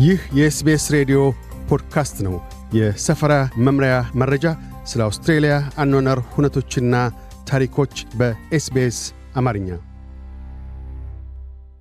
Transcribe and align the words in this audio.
ይህ 0.00 0.20
የ 0.36 0.55
SBS 0.55 0.84
ሬዲዮ 0.94 1.18
ፖድካስት 1.68 2.16
ነው። 2.26 2.34
የሰፈራ 2.76 3.32
መምሪያ 3.66 3.92
መረጃ፣ 4.20 4.44
ስለ 4.90 5.00
አውስትሬልያ 5.06 5.54
አኗኗር 5.82 6.18
ሁነቶችና 6.32 6.94
ታሪኮች 7.50 7.94
በ 8.18 8.50
SBS 8.50 8.98
አማርኛ። 9.36 9.68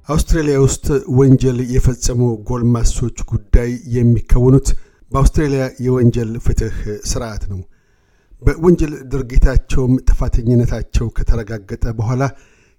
አውስትሬልያ 0.07 0.57
ውስጥ 0.65 0.85
ወንጀል 1.19 1.59
የፈጸሙ 1.73 2.21
ጎልማሶች 2.49 3.17
ጉዳይ 3.31 3.71
የሚከውኑት 3.95 4.69
በአውስትሬልያ 5.11 5.65
የወንጀል 5.85 6.31
ፍትሕ 6.45 6.77
ሥርዓት 7.11 7.43
ነው። 7.51 7.61
በወንጀል 8.41 8.93
ድርጊታቸውም 9.11 9.93
ጥፋተኝነታቸው 10.09 11.07
ከተረጋገጠ 11.17 11.85
በኋላ 11.97 12.23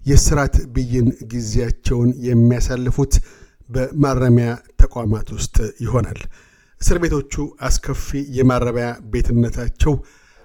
የስራት 0.02 0.54
ብይን 0.74 1.09
ጊዜያቸውን 1.32 2.10
የሚያሳልፉት 2.27 3.14
በማረሚያ 3.70 4.48
ተቋማት 4.83 5.29
ውስጥ 5.37 5.56
ይሆናል። 5.84 6.20
እስር 6.80 6.98
ቤቶቹ 7.02 7.34
አስከፊ 7.66 8.06
የማረሚያ 8.37 8.88
ቤትነታቸው 9.12 9.95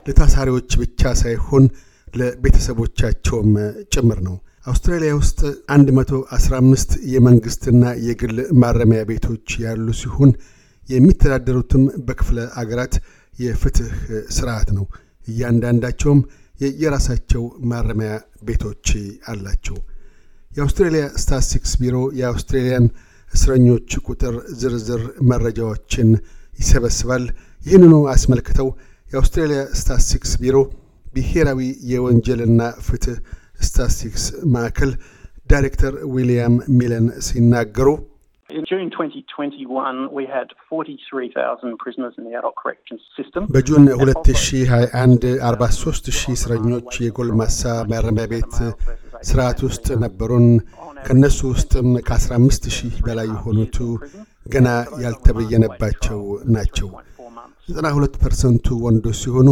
ለታሳሪዎች 0.06 0.72
ብቻ 0.82 1.14
ሳይሆን 1.22 1.66
ለቤተሰቦቻቸውም 2.14 3.52
ጭምር 3.94 4.20
ነው። 4.28 4.36
አውስትራሊያ 4.68 5.14
ውስጥ 5.18 5.40
115 5.72 6.94
የመንግሥትና 7.14 7.84
የግል 8.06 8.38
ማረሚያ 8.62 9.02
ቤቶች 9.10 9.48
ያሉ 9.66 9.88
ሲሆን 10.00 10.32
የሚተዳደሩትም 10.90 11.84
በክፍለ 12.08 12.40
አገራት 12.62 12.96
የፍትሕ 13.40 13.94
ሥርዓት 14.36 14.70
ነው። 14.78 14.86
እያንዳንዳቸውም 15.28 16.20
የየራሳቸው 16.60 17.44
ማረሚያ 17.72 18.12
ቤቶች 18.44 18.88
አላቸው። 19.28 19.78
የአውስትሬልያ 20.52 21.06
ስታትስቲክስ 21.22 21.72
ቢሮ 21.82 21.98
የአውስትሬልያን 22.20 22.86
እስረኞች 23.34 23.90
ቁጥር 24.08 24.36
ዝርዝር 24.62 25.02
መረጃዎችን 25.32 26.10
ይሰበስባል። 26.60 27.24
ይህንኑ 27.62 27.94
አስመልክተው 28.14 28.68
የአውስትሬልያ 29.08 29.62
ስታትስቲክስ 29.80 30.34
ቢሮ 30.42 30.58
ብሔራዊ 31.16 31.60
የወንጀልና 31.92 32.62
ፍትሕ 32.88 33.16
ስታትስቲክስ 33.62 34.24
ማዕከል 34.54 34.92
ዳይሬክተር 35.52 35.96
ዊልያም 36.16 36.58
ሚለን 36.80 37.08
ሲናገሩ 37.28 37.90
In 38.50 38.64
June 38.64 38.90
2021, 38.90 40.12
we 40.12 40.26
had 40.28 40.48
43,000 40.70 41.78
prisoners 41.78 42.14
in 42.18 42.24
the 42.24 42.34
adult 42.34 42.56
corrections 42.56 43.02
system. 43.18 43.42
በ 43.56 43.66
June 43.66 43.86
2021 43.96 45.26
43 45.44 46.12
ሺህ 46.18 46.34
እስረኞች 46.36 46.92
የጎልማሳ 47.06 47.62
ማረሚያ 47.92 48.26
ቤት 48.34 48.56
ስርዓት 49.26 49.60
ውስጥ 49.68 49.88
ነበሩን። 50.04 50.48
ከእነሱ 51.06 51.40
ውስጥም 51.52 51.90
ከ15 52.08 52.70
ሺህ 52.76 52.96
በላይ 53.06 53.28
የሆኑቱ 53.34 53.78
ገና 54.54 54.68
ያልተበየነባቸው 55.04 56.22
ናቸው። 56.56 56.90
92 57.70 58.18
ፐርሰንቱ 58.24 58.66
ወንዶች 58.86 59.18
ሲሆኑ 59.22 59.48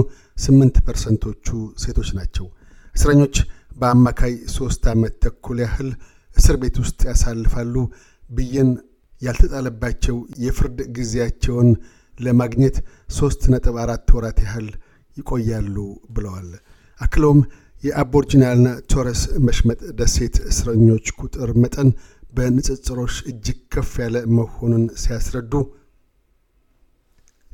8 0.45 0.79
ፐርሰንቶቹ 0.87 1.47
ሴቶች 1.83 2.09
ናቸው። 2.19 2.45
እስረኞች 2.95 3.35
በአማካይ 3.79 4.33
ሦስት 4.55 4.83
ዓመት 4.91 5.13
ተኩል 5.23 5.59
ያህል 5.63 5.89
እስር 6.37 6.55
ቤት 6.61 6.75
ውስጥ 6.83 6.99
ያሳልፋሉ። 7.09 7.75
ብይን 8.29 8.69
ያልተጣለባቸው 9.21 10.15
የፍርድ 10.43 10.79
ጊዜያቸውን 10.95 11.69
ለማግኘት 12.17 12.75
ሦስት 13.17 13.41
ነጥብ 13.53 13.75
አራት 13.83 14.07
ወራት 14.15 14.39
ያህል 14.45 14.67
ይቆያሉ 15.17 15.75
ብለዋል። 16.09 16.49
አክለውም 17.01 17.39
የአቦርጂናልና 17.83 18.67
ቶረስ 18.91 19.21
መሽመጥ 19.47 19.79
ደሴት 19.99 20.35
እስረኞች 20.49 21.05
ቁጥር 21.21 21.49
መጠን 21.63 21.89
በንጽጽሮች 22.33 23.15
እጅግ 23.31 23.57
ከፍ 23.73 23.91
ያለ 24.03 24.15
መሆኑን 24.37 24.83
ሲያስረዱ 25.01 25.53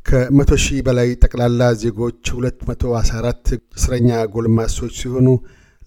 ከመቶ 0.06 0.52
ሺህ 0.64 0.80
በላይ 0.88 1.10
ጠቅላላ 1.24 1.62
ዜጎች 1.82 2.22
214 2.36 3.50
እስረኛ 3.78 4.10
ጎልማሶች 4.36 4.94
ሲሆኑ 5.02 5.28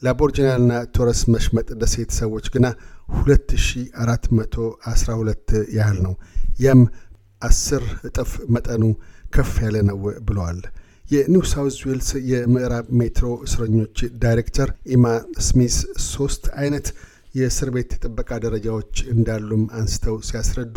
ለአቦርጂናልና 0.02 0.72
ቶረስ 0.94 1.20
መሽመጥ 1.34 1.68
ደሴት 1.80 2.10
ሰዎች 2.18 2.46
ግና 2.54 2.66
2412 3.16 5.48
ያህል 5.76 5.98
ነው። 6.06 6.14
ያም 6.64 6.80
አስር 7.42 7.82
እጥፍ 8.08 8.30
መጠኑ 8.54 8.82
ከፍ 9.34 9.52
ያለ 9.64 9.76
ነው 9.88 9.96
ብለዋል። 10.28 10.60
የኒው 11.04 11.42
ሳውዝ 11.50 11.76
ዌልስ 11.86 12.10
የምዕራብ 12.30 12.86
ሜትሮ 12.98 13.28
እስረኞች 13.46 13.96
ዳይሬክተር 14.22 14.68
ኢማ 14.94 15.06
ስሚስ 15.46 15.76
ሶስት 16.08 16.44
አይነት 16.60 16.86
የእስር 17.34 17.68
ቤት 17.74 17.90
ጥበቃ 18.02 18.30
ደረጃዎች 18.44 18.94
እንዳሉም 19.14 19.62
አንስተው 19.78 20.16
ሲያስረዱ 20.28 20.76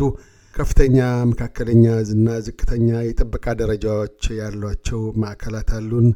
ከፍተኛ፣ 0.56 0.98
መካከለኛ 1.30 1.84
እና 2.14 2.36
ዝቅተኛ 2.46 2.88
የጥበቃ 3.06 3.46
ደረጃዎች 3.60 4.20
ያሏቸው 4.38 5.00
ማዕከላት 5.22 5.70
አሉን። 5.78 6.06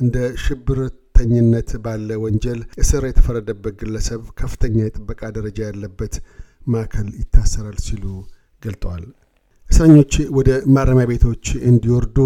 እንደ 0.00 0.16
ሽብርተኝነት 0.42 1.70
ባለ 1.84 2.18
ወንጀል 2.24 2.60
እስር 2.82 3.04
የተፈረደበት 3.08 3.74
ግለሰብ 3.80 4.22
ከፍተኛ 4.40 4.76
የጥበቃ 4.84 5.20
ደረጃ 5.36 5.58
ያለበት 5.68 6.14
ማዕከል 6.72 7.08
ይታሰራል 7.20 7.78
ሲሉ 7.86 8.04
ገልጠዋል። 8.62 9.04
እስረኞች 9.68 10.12
ወደ 10.36 10.50
ማረሚያ 10.74 11.06
ቤቶች 11.10 11.44
እንዲወርዱ 11.70 12.18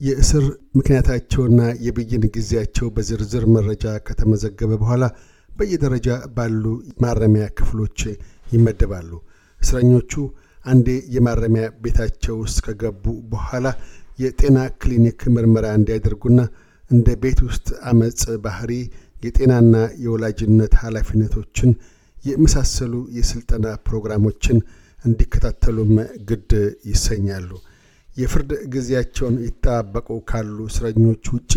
የእስር 0.00 0.44
ምክንያታቸውና 0.76 1.62
የብይን 1.86 2.22
ጊዜያቸው 2.34 2.86
በዝርዝር 2.96 3.44
መረጃ 3.54 3.84
ከተመዘገበ 4.06 4.70
በኋላ 4.82 5.04
በየደረጃ 5.50 6.08
ባሉ 6.36 6.64
ማረሚያ 7.02 7.46
ክፍሎች 7.58 7.98
ይመደባሉ። 8.52 9.10
እስረኞቹ 9.60 10.12
አንዴ 10.64 10.86
የማረሚያ 11.14 11.64
ቤታቸው 11.84 12.34
ውስጥ 12.42 12.58
ከገቡ 12.66 13.04
በኋላ 13.32 13.66
የጤና 14.18 14.58
ክሊኒክ 14.80 15.20
ምርመራ 15.34 15.66
እንዲያደርጉና 15.78 16.40
እንደ 16.90 17.08
ቤት 17.22 17.40
ውስጥ 17.48 17.68
አመፅ 17.90 18.22
ባህሪ፣ 18.44 18.72
የጤናና 19.24 19.74
የወላጅነት 20.04 20.74
ኃላፊነቶችን 20.82 21.70
የመሳሰሉ 22.24 22.94
የሥልጠና 23.18 23.66
ፕሮግራሞችን 23.86 24.58
እንዲከታተሉም 25.04 25.92
ግድ 26.30 26.50
ይሰኛሉ። 26.90 27.50
የፍርድ 28.20 28.50
ጊዜያቸውን 28.74 29.36
ይጠባበቁ 29.44 30.08
ካሉ 30.30 30.58
እስረኞች 30.70 31.24
ውጪ 31.34 31.52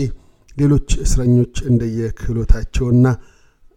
ሌሎች 0.58 0.90
እስረኞች 1.06 1.56
እንደየክህሎታቸውና 1.70 3.06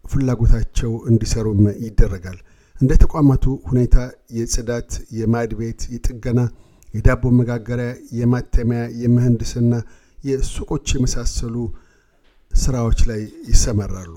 ፍላጎታቸው 0.04 0.92
እንዲሰሩም 1.10 1.62
ይደረጋል። 1.84 2.38
እንደ 2.76 2.92
ተቋማቱ 3.02 3.44
ሁኔታ 3.68 3.96
የጽዳት፣ 4.38 4.90
የማድ 5.18 5.52
ቤት፣ 5.60 5.82
የጥገና፣ 5.94 6.40
የዳቦ 6.94 7.24
መጋገሪያ፣ 7.38 7.88
የማተሚያ፣ 8.18 8.82
የምህንድስና 9.02 9.72
የሱቆች 10.24 10.86
የመሳሰሉ 10.94 11.56
ስራዎች 12.52 13.00
ላይ 13.10 13.20
ይሰማራሉ። 13.50 14.14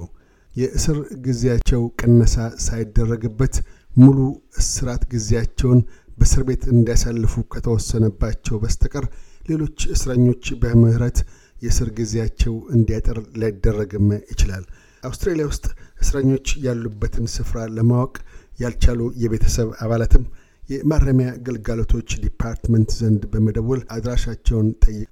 የእስር 0.51 0.97
ጊዜያቸው 1.25 1.81
ቅነሳ 1.99 2.35
ሳይደረግበት 2.65 3.55
ሙሉ 3.97 4.17
እስራት 4.61 5.03
ጊዜያቸውን 5.11 5.79
በእስር 6.19 6.43
ቤት 6.47 6.63
እንዲያሳልፉ 6.73 7.33
ከተወሰነባቸው 7.53 8.55
በስተቀር 8.63 9.05
ሌሎች 9.49 9.79
እስረኞች 9.95 10.45
በምህረት 10.61 11.19
የእስር 11.63 11.89
ጊዜያቸው 11.97 12.53
እንዲያጠር 12.75 13.17
ሊያደረግም 13.39 14.07
ይችላል። 14.31 14.63
አውስትራሊያ 15.03 15.45
ውስጥ 15.49 15.65
እስረኞች 16.03 16.47
ያሉበትን 16.65 17.25
ስፍራ 17.35 17.59
ለማወቅ 17.75 18.13
ያልቻሉ 18.59 19.01
የቤተሰብ 19.23 19.69
አባላትም 19.83 20.23
የማረሚያ 20.69 21.29
ግልጋሎቶች 21.45 22.09
ዲፓርትመንት 22.23 22.89
ዘንድ 22.99 23.21
በመደወል 23.31 23.81
አድራሻቸውን 23.95 24.67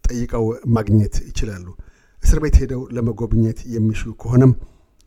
ጠይቀው 0.07 0.45
ማግኘት 0.75 1.15
ይችላሉ። 1.29 1.65
እስር 2.19 2.39
ቤት 2.43 2.55
ሄደው 2.61 2.81
ለመጎብኘት 2.95 3.59
የሚሹ 3.73 4.11
ከሆነም 4.21 4.53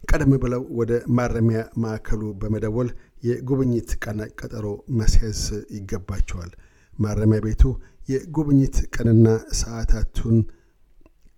ቀደም 0.03 0.33
ብለው 0.43 0.63
ወደ 0.79 0.93
ማረሚያ 1.17 1.61
ማዕከሉ 1.83 2.23
በመደወል 2.41 2.89
የጉብኝት 3.23 3.91
ቀን 4.05 4.19
ቀጠሮ 4.39 4.67
ማስያዝ 4.99 5.41
ይገባቸዋል። 5.77 6.51
ማረሚያ 6.99 7.41
ቤቱ 7.45 7.63
የጉብኝት 8.09 8.77
ቀንና 8.95 9.27
ሰዓታቱን 9.61 10.39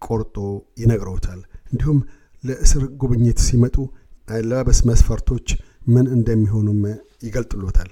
ቆርጦ 0.03 0.37
ይነግረውታል። 0.83 1.41
እንዲሁም 1.73 1.99
ለእስር 2.45 2.85
ጉብኝት 3.03 3.41
ሲመጡ 3.47 3.77
አለባበስ 4.29 4.81
መስፈርቶች 4.89 5.49
ምን 5.87 6.07
እንደሚሆኑም 6.17 6.81
ይገልጥሎታል። 7.27 7.91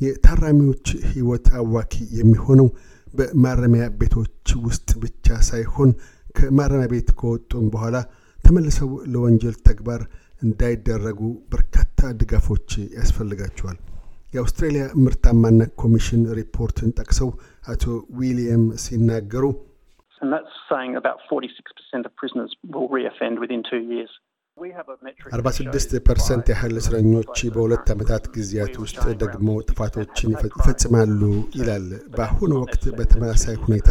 የታራሚዎች 0.00 0.86
ሕይወት 1.10 1.46
አዋኪ 1.58 1.94
የሚሆነው 2.18 2.68
በማረሚያ 3.14 3.84
ቤቶች 4.00 4.32
ውስጥ 4.66 4.88
ብቻ 5.02 5.36
ሳይሆን 5.48 5.90
ከማረሚያ 6.36 6.88
ቤት 6.92 7.10
ከወጡም 7.18 7.66
በኋላ 7.74 7.96
ተመልሰው 8.38 8.90
ለወንጀል 9.12 9.56
ተግባር 9.68 10.02
እንዳይዳረጉ 10.42 11.20
በርካታ 11.52 11.85
ድጋፎች 12.20 12.68
ያስፈልጋቸዋል። 12.98 13.78
የአውስትሬልያ 14.34 14.84
ምርታማነት 15.04 15.70
ኮሚሽን 15.82 16.22
ሪፖርትን 16.38 16.90
ጠቅሰው 17.00 17.30
አቶ 17.68 17.84
ዊሊያም 18.20 18.64
ሲናገሩ 18.84 19.44
And 20.20 20.32
that's 20.32 20.54
saying 20.70 20.92
about 20.96 21.18
46% 21.26 22.06
of 22.06 22.12
prisoners 22.16 22.52
will 22.66 22.88
reoffend 22.90 23.34
within 23.38 23.62
two 23.62 23.82
years. 23.86 24.12
46 24.58 25.98
ፐርሰንት 26.06 26.46
ያህል 26.52 26.74
እስረኞች 26.80 27.38
በሁለት 27.54 27.86
ዓመታት 27.94 28.24
ጊዜያት 28.36 28.74
ውስጥ 28.82 29.02
ዳግም 29.22 29.48
ጥፋቶችን 29.68 30.30
ይፈጽማሉ 30.34 31.20
ይላል። 31.58 31.84
በአሁኑ 32.16 32.52
ወቅት 32.62 32.84
በተመሳሳይ 32.98 33.56
ሁኔታ 33.64 33.90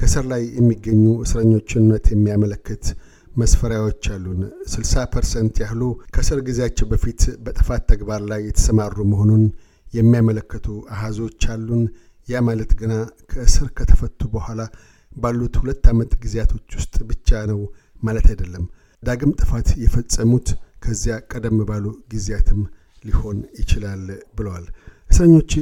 እስር 0.00 0.24
ላይ 0.32 0.42
የሚገኙ 0.58 1.04
እስረኞችን 1.26 1.82
እውነት 1.84 2.06
የሚያመለክት 2.14 2.84
መስፈሪያዎች 3.36 4.04
አሉን። 4.14 4.40
60 4.72 5.04
ፐርሰንት 5.14 5.56
ያህሉ 5.62 5.82
ከእስር 6.14 6.40
ጊዜያቸው 6.46 6.86
በፊት 6.92 7.22
በጥፋት 7.44 7.82
ተግባር 7.90 8.22
ላይ 8.30 8.40
የተሰማሩ 8.46 8.96
መሆኑን 9.12 9.44
የሚያመለክቱ 9.92 10.66
አሃዞች 10.94 11.42
አሉን። 11.54 11.82
ያ 12.28 12.40
ማለት 12.46 12.70
ግና 12.78 12.92
ከእስር 13.32 13.68
ከተፈቱ 13.78 14.20
በኋላ 14.32 14.60
ባሉት 15.16 15.54
ሁለት 15.60 15.84
ዓመት 15.92 16.12
ጊዜያቶች 16.22 16.68
ውስጥ 16.78 16.96
ብቻ 17.10 17.38
ነው 17.50 17.60
ማለት 18.02 18.26
አይደለም። 18.32 18.64
ዳግም 19.02 19.32
ጥፋት 19.40 19.68
የፈጸሙት 19.82 20.48
ከዚያ 20.84 21.14
ቀደም 21.32 21.58
ባሉ 21.68 21.84
ጊዜያትም 22.12 22.60
ሊሆን 23.04 23.38
ይችላል 23.60 24.02
ብለዋል። 24.36 24.66
እስረኞች 25.10 25.52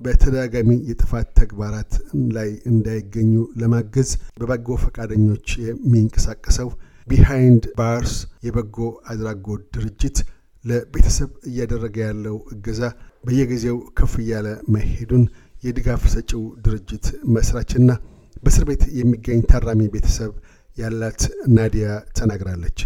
በተደጋጋሚ 0.00 0.70
የጥፋት 0.88 1.28
ተግባራት 1.40 1.92
ላይ 2.36 2.50
እንዳይገኙ 2.70 3.32
ለማገዝ 3.60 4.10
በበጎ 4.38 4.76
ፈቃደኞች 4.84 5.46
የሚንቀሳቀሰው 5.66 6.68
Behind 7.08 7.64
Bars 7.78 8.14
የበጎ 8.46 8.76
አድራጎት 9.12 9.62
ድርጅት 9.74 10.18
ለቤተሰብ 10.64 11.30
እያደረገ 11.48 11.96
ያለው 12.04 12.36
እገዛ 12.54 12.82
በየጊዜው 13.24 13.78
ከፍ 13.98 14.12
እያለ 14.22 14.46
መሄዱን 14.74 15.24
የድጋፍ 15.62 16.02
ሰጪው 16.14 16.42
ድርጅት 16.64 17.06
መስራችና 17.34 17.90
በእስር 18.36 18.64
ቤት 18.70 18.82
የሚገኝ 18.98 19.40
ታራሚ 19.50 19.82
ቤተሰብ 19.94 20.32
ያላት 20.78 21.22
ናዲያ 21.56 21.88
ተናግራለች። 22.18 22.78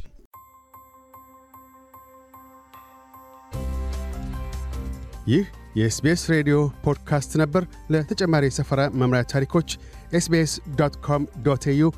ይህ 5.28 5.46
የ 5.78 5.96
SBS 5.96 6.22
ሬዲዮ 6.32 6.58
ፖድካስት 6.84 7.32
ነበር። 7.36 7.62
ለተጨማሪ 7.90 8.44
የሰፈራ 8.48 8.82
መምሪያ 9.00 9.22
ታሪኮች 9.32 9.70
SBS 10.12 10.52
dot 10.78 10.94
com 11.06 11.24
dot 11.42 11.64
au 11.72 11.88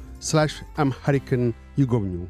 Amharic 0.77 1.30
ን 1.30 1.45
ይጎብኙ. 1.81 2.29